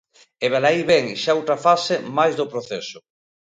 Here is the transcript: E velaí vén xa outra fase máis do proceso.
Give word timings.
E 0.45 0.47
velaí 0.53 0.81
vén 0.91 1.05
xa 1.21 1.31
outra 1.39 1.57
fase 1.65 1.95
máis 2.17 2.33
do 2.39 2.49
proceso. 2.53 2.99